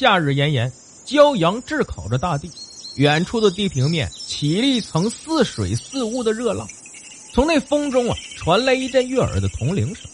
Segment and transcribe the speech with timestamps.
[0.00, 0.72] 夏日炎炎，
[1.04, 2.50] 骄阳炙烤着大地，
[2.96, 6.66] 远处的地平面起了一层似水似雾的热浪。
[7.34, 10.10] 从那风中啊，传来一阵悦耳的铜铃声。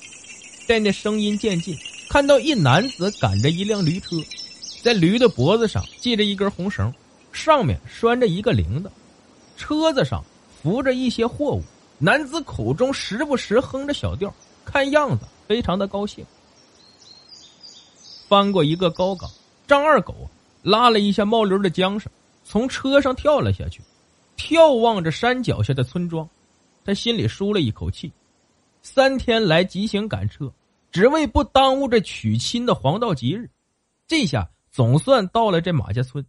[0.66, 1.72] 在那声音渐近，
[2.10, 4.16] 看到一男子赶着一辆驴车，
[4.82, 6.92] 在驴的脖子上系着一根红绳，
[7.30, 8.88] 上面拴着一个铃铛。
[9.56, 10.20] 车子上
[10.60, 11.62] 扶着一些货物，
[11.98, 16.26] 男子口中时不时哼着小调，看样子非常的高兴。
[18.28, 19.30] 翻过一个高岗。
[19.66, 20.14] 张二狗
[20.62, 22.10] 拉了一下冒驴的缰绳，
[22.44, 23.82] 从车上跳了下去，
[24.36, 26.28] 眺望着山脚下的村庄，
[26.84, 28.12] 他心里舒了一口气。
[28.82, 30.52] 三天来急行赶车，
[30.92, 33.50] 只为不耽误这娶亲的黄道吉日，
[34.06, 36.24] 这下总算到了这马家村。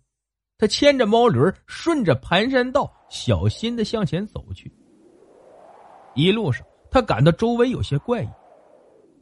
[0.58, 4.72] 他牵着毛驴，顺着盘山道小心的向前走去。
[6.16, 8.30] 一路上，他感到周围有些怪异，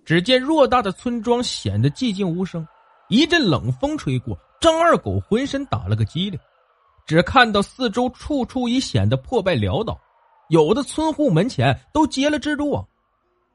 [0.06, 2.66] 只见偌大的村庄显得寂静无声。
[3.10, 6.40] 一阵冷风吹过，张二狗浑身打了个激灵，
[7.06, 10.00] 只看到四周处处已显得破败潦倒，
[10.50, 12.86] 有的村户门前都结了蜘蛛网。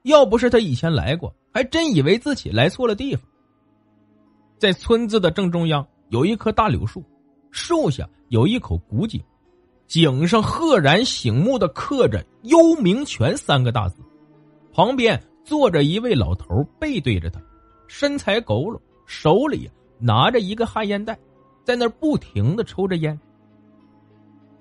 [0.02, 3.22] 要不是他以前来过，还真以为自己来错了地方。
[4.58, 7.04] 在村子的正中央有一棵大柳树，
[7.50, 9.20] 树下有一口古井，
[9.88, 14.02] 井上赫然醒目的刻着“幽冥泉”三个大字，
[14.72, 17.40] 旁边坐着一位老头，背对着他，
[17.88, 18.80] 身材佝偻。
[19.10, 21.18] 手里拿着一个旱烟袋，
[21.64, 23.18] 在那儿不停的抽着烟。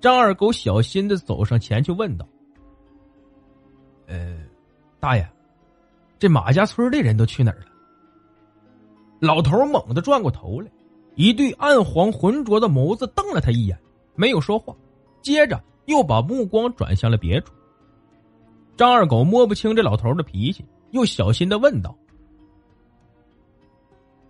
[0.00, 2.26] 张二狗小心的走上前去问道
[4.08, 4.38] ：“呃，
[4.98, 5.24] 大爷，
[6.18, 7.66] 这马家村的人都去哪儿了？”
[9.20, 10.68] 老头猛地转过头来，
[11.14, 13.78] 一对暗黄浑浊的眸子瞪了他一眼，
[14.16, 14.74] 没有说话，
[15.22, 17.52] 接着又把目光转向了别处。
[18.76, 21.96] 张二狗摸不清这老头的脾气，又小心的问道。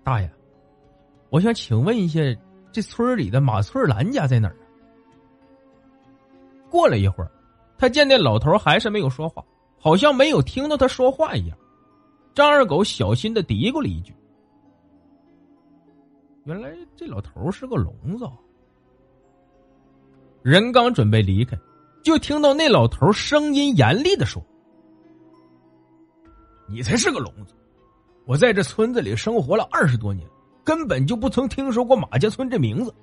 [0.03, 0.31] 大爷，
[1.29, 2.21] 我想请问一下，
[2.73, 4.57] 这村里的马翠兰家在哪儿？
[6.71, 7.31] 过了一会儿，
[7.77, 9.45] 他见那老头还是没有说话，
[9.79, 11.59] 好像没有听到他说话一样。
[12.35, 14.15] 张二狗小心的嘀咕了一句
[16.45, 18.25] ：“原来这老头是个聋子。”
[20.43, 21.59] 人刚准备离开，
[22.03, 24.43] 就听到那老头声音严厉的说
[26.67, 27.53] ：“你才是个聋子！”
[28.27, 30.29] 我在这村子里生活了二十多年，
[30.65, 32.95] 根本就不曾听说过马家村这名字。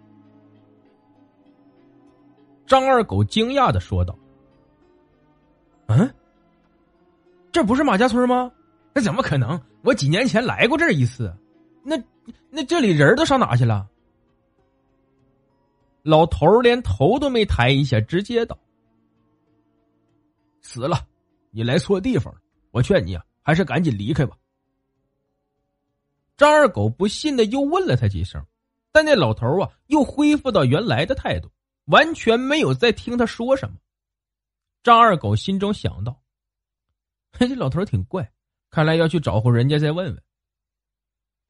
[2.65, 4.17] 张二狗惊讶的说道
[5.87, 6.13] ：“嗯，
[7.51, 8.51] 这不是马家村吗？
[8.93, 9.59] 那怎么可能？
[9.83, 11.33] 我几年前来过这一次，
[11.83, 11.97] 那
[12.49, 13.87] 那这里人都上哪去了？”
[16.03, 18.57] 老头连头都没抬一下，直接道
[20.61, 21.05] ：“死了，
[21.51, 22.39] 你来错地方了。
[22.71, 24.37] 我劝你啊，还是赶紧离开吧。”
[26.37, 28.45] 张二狗不信的又问了他几声，
[28.91, 31.51] 但那老头啊又恢复到原来的态度，
[31.85, 33.75] 完全没有再听他说什么。
[34.83, 36.21] 张二狗心中想到
[37.33, 38.31] ：“嘿 这老头挺怪，
[38.69, 40.23] 看来要去找户人家再问问。”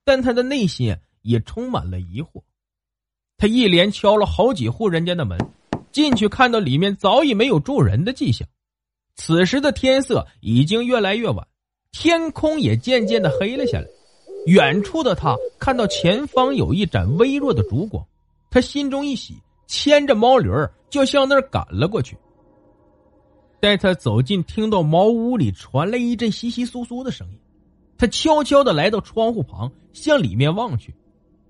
[0.05, 2.41] 但他的内心也充满了疑惑。
[3.35, 5.37] 他一连敲了好几户人家的门，
[5.91, 8.47] 进去看到里面早已没有住人的迹象。
[9.15, 11.45] 此时的天色已经越来越晚，
[11.91, 13.87] 天空也渐渐的黑了下来。
[14.47, 18.01] 远处的他看到前方有一盏微弱的烛光，
[18.49, 19.35] 他心中一喜，
[19.67, 20.49] 牵着毛驴
[20.89, 22.17] 就向那儿赶了过去。
[23.59, 27.37] 待他走近，听到茅屋里传来一阵窸窸窣窣的声音，
[27.97, 30.95] 他悄悄的来到窗户旁，向里面望去，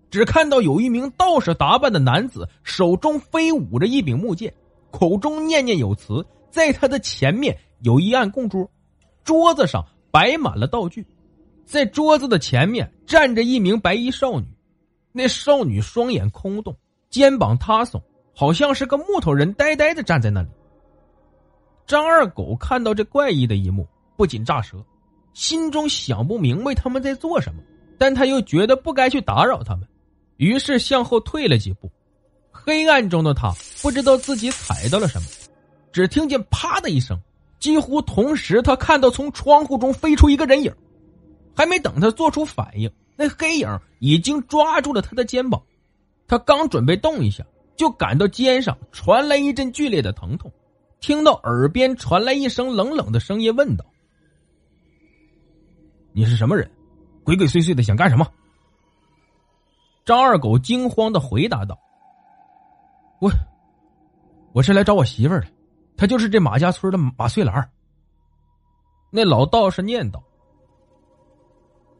[0.10, 4.52] 只看到有一名道士打扮的男子，手中飞舞着一柄木剑，
[4.90, 6.26] 口中念念有词。
[6.50, 8.68] 在他的前面有一案供桌，
[9.24, 11.06] 桌子上摆满了道具。
[11.68, 14.48] 在桌子的前面站着一名白衣少女，
[15.12, 16.74] 那少女双眼空洞，
[17.10, 18.02] 肩膀塌耸，
[18.34, 20.48] 好像是个木头人，呆呆的站在那里。
[21.86, 23.86] 张二狗看到这怪异的一幕，
[24.16, 24.78] 不仅炸舌，
[25.34, 27.62] 心中想不明白他们在做什么，
[27.98, 29.86] 但他又觉得不该去打扰他们，
[30.38, 31.92] 于是向后退了几步。
[32.50, 35.28] 黑暗中的他不知道自己踩到了什么，
[35.92, 37.20] 只听见“啪”的一声，
[37.60, 40.74] 几乎同时，他看到从窗户中飞出一个人影，
[41.58, 45.60] 还没等他做出反应，那黑影已经抓住了他的肩膀。
[46.28, 47.44] 他刚准备动一下，
[47.76, 50.52] 就感到肩上传来一阵剧烈的疼痛，
[51.00, 53.84] 听到耳边传来一声冷冷的声音，问道
[56.14, 56.70] ：“你是什么人？
[57.24, 58.28] 鬼鬼祟祟的想干什么？”
[60.06, 61.76] 张二狗惊慌的回答道
[63.20, 63.32] ：“我，
[64.54, 65.48] 我是来找我媳妇儿的。”
[65.98, 67.68] 她就是这马家村的马翠兰。
[69.10, 70.22] 那老道士念叨：“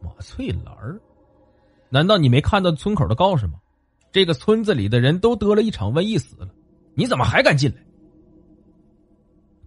[0.00, 1.00] 马翠兰儿，
[1.88, 3.60] 难道你没看到村口的告示吗？
[4.10, 6.48] 这个村子里的人都得了一场瘟疫死了，
[6.94, 7.84] 你怎么还敢进来？”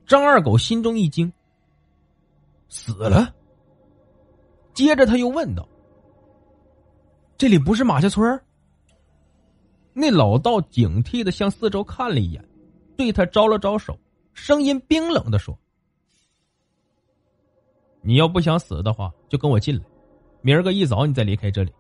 [0.07, 1.31] 张二狗心中一惊，
[2.68, 3.33] 死了。
[4.74, 5.68] 接着他又问道
[7.38, 8.42] ：“这里不是马家村？”
[9.94, 12.44] 那老道警惕的向四周看了一眼，
[12.98, 13.98] 对他招了招手。
[14.34, 15.57] 声音冰冷的说
[18.01, 19.84] ：“你要不想死的话，就跟我进来。
[20.42, 21.72] 明儿个一早你再离开这里。”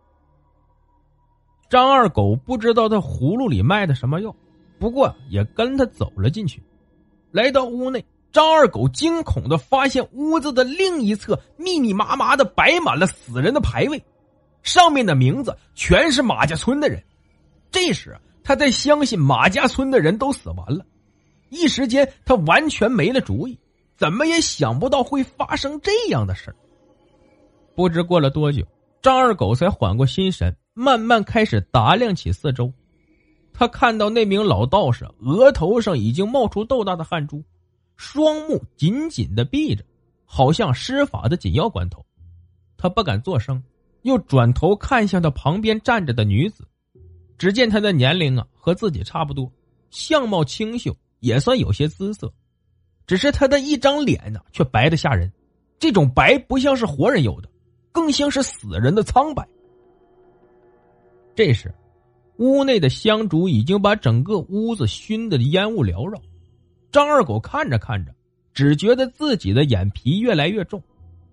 [1.69, 4.35] 张二狗不知道他葫芦里卖的什么药，
[4.77, 6.61] 不过也跟他走了进去。
[7.31, 14.03] 来到屋内，张二狗惊恐的发现屋子的另一侧密密麻麻的摆满了死人的牌位，
[14.63, 17.01] 上面的名字全是马家村的人。
[17.71, 20.85] 这时，他才相信马家村的人都死完了。
[21.47, 23.57] 一时间，他完全没了主意，
[23.95, 26.53] 怎么也想不到会发生这样的事
[27.75, 28.65] 不知过了多久，
[29.01, 32.71] 张二狗才缓过心神，慢慢开始打量起四周。
[33.53, 37.43] 他看到那名老道士额头上已经冒出豆大的汗珠，
[37.95, 39.83] 双目紧紧的闭着，
[40.25, 42.05] 好像施法的紧要关头。
[42.77, 43.61] 他不敢作声，
[44.03, 46.67] 又转头看向他旁边站着的女子，
[47.37, 49.51] 只见她的年龄啊和自己差不多，
[49.89, 50.95] 相貌清秀。
[51.19, 52.33] 也算有些姿色，
[53.05, 55.31] 只是他的一张脸呢，却白的吓人。
[55.77, 57.49] 这种白不像是活人有的，
[57.91, 59.47] 更像是死人的苍白。
[61.35, 61.73] 这时，
[62.37, 66.21] 屋内的香烛已经把整个屋子熏得烟雾缭绕。
[66.91, 68.13] 张二狗看着看着，
[68.53, 70.81] 只觉得自己的眼皮越来越重。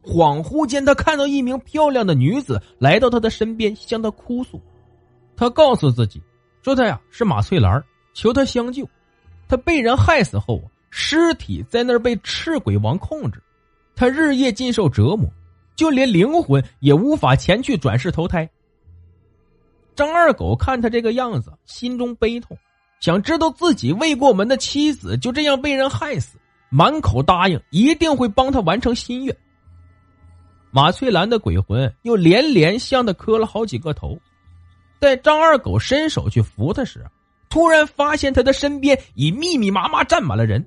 [0.03, 4.61] 恍惚间，他看到一名漂亮的女子来到他的身边，向他哭诉。
[5.37, 6.23] 他告诉自己，
[6.63, 7.83] 说他呀是马翠兰，
[8.15, 8.89] 求他相救。
[9.49, 13.43] 他被人害死后，尸体在那儿被赤鬼王控制，
[13.97, 15.29] 他日夜尽受折磨，
[15.79, 18.51] 就连灵魂也无法前去转世投胎。
[19.95, 22.59] 张二狗看他这个样子，心中悲痛，
[22.99, 26.37] 想知道自己未过门的妻子就这样被人害死，
[26.69, 29.37] 满口答应一定会帮他完成心愿。
[30.73, 34.19] 马翠兰的鬼魂又连连向他磕了好几个头，
[35.01, 37.07] 在张二狗伸手去扶他时。
[37.49, 40.67] 突然发现他的身边已密密麻麻站满了人，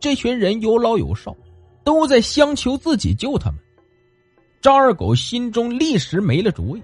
[0.00, 1.36] 这群人有老有少，
[1.84, 3.60] 都在相求自己救他们。
[4.64, 6.82] 张二狗心中立时没了主意，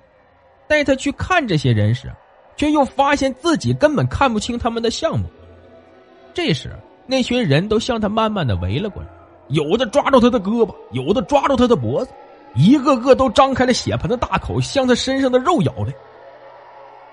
[0.69, 2.13] 带他去看这些人时，
[2.55, 5.25] 却又发现自己根本看不清他们的相貌。
[6.35, 9.09] 这时，那群人都向他慢慢的围了过来，
[9.49, 12.13] 有的抓住他的胳膊，有的抓住他的脖子，
[12.55, 15.95] 一个个都张开了血盆的大口向他身上的肉咬来。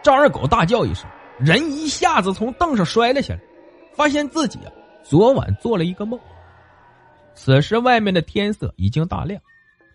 [0.03, 1.05] 张二狗大叫一声。
[1.39, 3.39] 人一下子从凳上摔了下来，
[3.95, 4.59] 发现自己
[5.01, 6.19] 昨晚做了一个梦。
[7.35, 9.41] 此时外面的天色已经大亮，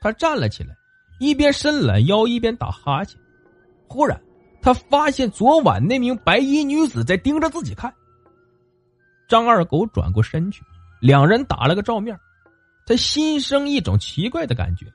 [0.02, 0.76] 他站了起来，
[1.20, 3.18] 一边伸懒腰一边打哈欠。
[3.88, 4.20] 忽然，
[4.60, 7.94] 他发现昨晚那名白衣女子在盯着自己看。
[9.28, 10.62] 张二狗转过身去，
[11.00, 12.18] 两人打了个照面，
[12.84, 14.86] 他心生一种奇怪的感觉，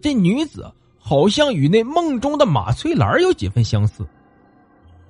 [0.00, 4.06] 这女子好像与那梦中的马翠兰有几分相似。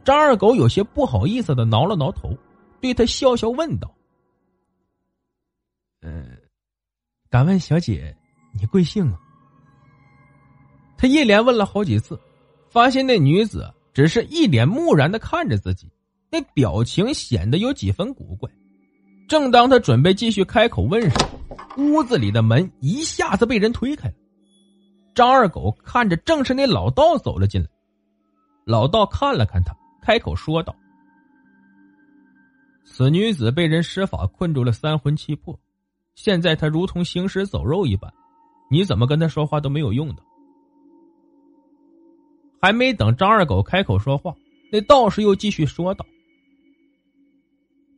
[0.05, 2.37] 张二狗有些不好意思的挠了挠头，
[2.81, 3.93] 对他笑笑问道
[6.03, 6.37] ：“嗯，
[7.29, 8.17] 敢问小姐，
[8.53, 9.19] 你贵姓啊？”
[10.97, 12.19] 他一连问了好几次，
[12.69, 15.91] 发现那女子只是一脸木然的看着自己，
[16.31, 18.51] 那表情显得有几分古怪。
[19.29, 21.17] 正当他准备继续开口问时，
[21.77, 24.15] 屋子里的门一下子被人推开了。
[25.15, 27.69] 张二狗看着，正是那老道走了进来。
[28.65, 29.75] 老道看了看他。
[30.03, 30.73] 开口说道
[32.87, 35.59] ：“此女子被人施法困住了三魂七魄，
[36.15, 38.09] 现在她如同行尸走肉一般，
[38.71, 40.23] 你怎么跟她说话都没有用的。”
[42.61, 44.35] 还没等张二狗开口说话，
[44.73, 46.05] 那道士又继续说道：“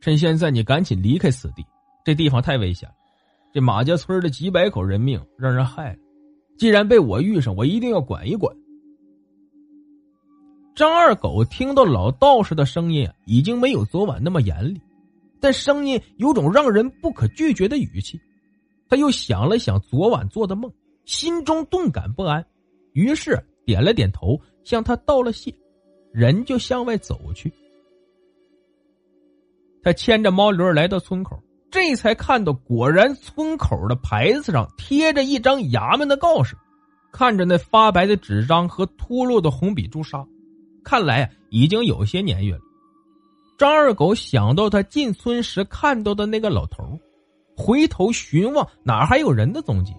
[0.01, 1.65] 趁现在你赶紧离开此地，
[2.05, 2.95] 这地方太危险了。
[3.51, 5.99] 这马家村的几百口人命让人害了，
[6.57, 8.55] 既然被我遇上，我一定要管一管。”
[10.75, 14.79] 张二狗听到老道士的声音，已经没有昨晚那么严厉，
[15.41, 18.19] 但声音有种让人不可拒绝的语气。
[18.87, 20.71] 他又想了想昨晚做的梦，
[21.05, 22.45] 心中顿感不安，
[22.93, 25.53] 于是点了点头，向他道了谢，
[26.11, 27.53] 人就向外走去。
[29.83, 36.55] 他牵着毛驴来到村口，这才看到，果然村口的牌子上贴着一张衙门的告示，
[37.11, 40.25] 看着那发白的纸张和脱落的红笔朱砂，
[40.83, 42.61] 看来已经有些年月了。
[43.55, 46.99] 张二狗想到他进村时看到的那个老头，
[47.55, 49.93] 回头寻望哪还有人的踪迹，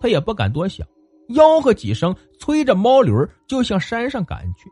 [0.00, 0.84] 他也不敢多想，
[1.28, 3.12] 吆喝几声，催着毛驴
[3.46, 4.70] 就向山上赶去。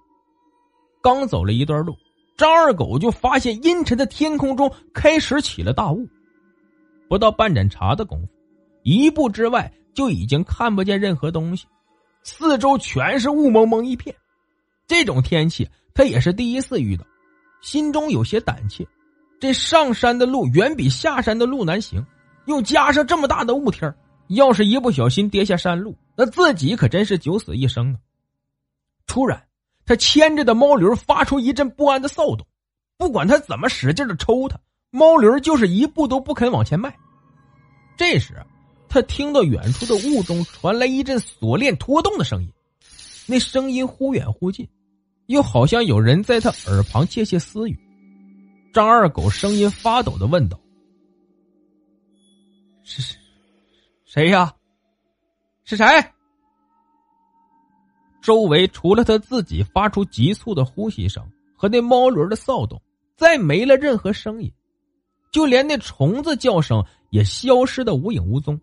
[1.02, 1.96] 刚走了一段路，
[2.37, 6.08] 张二狗就发现阴沉的天空中开始起了大雾，
[7.08, 8.28] 不到半盏茶的功夫，
[8.82, 11.66] 一步之外就已经看不见任何东西，
[12.23, 14.14] 四周全是雾蒙蒙一片。
[14.87, 17.04] 这种天气他也是第一次遇到。
[17.61, 18.87] 心中有些胆怯，
[19.40, 22.04] 这上山的路远比下山的路难行，
[22.46, 23.94] 又加上这么大的雾天
[24.28, 27.99] 要是一不小心跌下山路，那自己可真是九死一生啊！
[29.06, 29.47] 突然，
[29.85, 32.47] 他牵着的毛驴发出一阵不安的骚动，
[32.97, 34.59] 不管他怎么使劲的抽它，
[34.90, 36.97] 毛驴就是一步都不肯往前迈。
[37.97, 38.35] 这时，
[38.88, 42.52] 他听到远处的雾中传来一阵锁链拖动的声音，
[43.26, 44.68] 那声音忽远忽近。
[45.26, 47.80] 又好像有人在他耳旁窃窃私语。
[48.75, 50.61] 张二狗声音发抖的问道
[52.85, 53.16] ：“是？
[54.04, 54.54] 谁呀？
[55.64, 55.85] 是谁？”
[58.23, 61.23] 周围除了他自己发出急促的呼吸声
[61.54, 62.80] 和那猫轮的骚动，
[63.16, 64.50] 再没了任何声音，
[65.30, 68.59] 就连那虫子叫声也消失的无影无踪。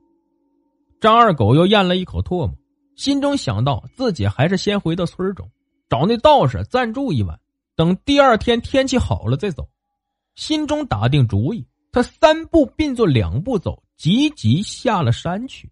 [0.99, 2.55] 张二狗又咽了一口唾沫，
[2.95, 5.47] 心中想到自己还是先回到村中。
[5.89, 7.39] 找那道士暂住一晚，
[7.75, 9.67] 等第二天天气好了再走。
[10.35, 15.69] 心中打定主意，他三步并作两步走，急急下了山去。